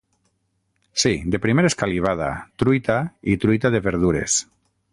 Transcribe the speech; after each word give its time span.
Sí, 1.01 1.11
de 1.35 1.39
primer, 1.43 1.65
escalivada, 1.69 2.29
truita 2.63 2.97
i 3.35 3.37
truita 3.45 3.73
de 3.77 3.83
verdures. 3.91 4.41